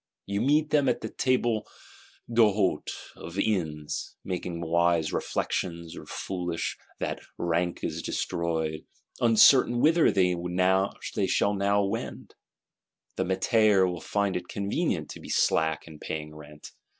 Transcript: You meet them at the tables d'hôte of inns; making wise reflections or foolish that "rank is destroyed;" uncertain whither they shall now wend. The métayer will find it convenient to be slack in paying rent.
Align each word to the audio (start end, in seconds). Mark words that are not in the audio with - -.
You 0.25 0.41
meet 0.41 0.71
them 0.71 0.89
at 0.89 1.01
the 1.01 1.09
tables 1.09 1.67
d'hôte 2.27 2.89
of 3.15 3.37
inns; 3.37 4.15
making 4.25 4.61
wise 4.61 5.13
reflections 5.13 5.95
or 5.95 6.07
foolish 6.07 6.75
that 6.99 7.19
"rank 7.37 7.83
is 7.83 8.01
destroyed;" 8.01 8.83
uncertain 9.19 9.79
whither 9.79 10.09
they 10.09 10.35
shall 11.27 11.53
now 11.53 11.83
wend. 11.83 12.33
The 13.15 13.25
métayer 13.25 13.87
will 13.87 14.01
find 14.01 14.35
it 14.35 14.47
convenient 14.47 15.07
to 15.11 15.19
be 15.19 15.29
slack 15.29 15.85
in 15.87 15.99
paying 15.99 16.33
rent. 16.35 16.71